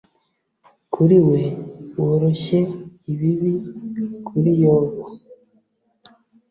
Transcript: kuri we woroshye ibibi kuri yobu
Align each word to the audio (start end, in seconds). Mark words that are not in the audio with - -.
kuri 0.93 1.17
we 1.29 1.41
woroshye 2.01 2.59
ibibi 3.11 3.51
kuri 4.27 4.51
yobu 4.61 5.03